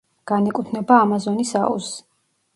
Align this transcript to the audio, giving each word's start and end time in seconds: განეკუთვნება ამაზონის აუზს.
განეკუთვნება 0.29 0.97
ამაზონის 1.03 1.53
აუზს. 1.61 1.93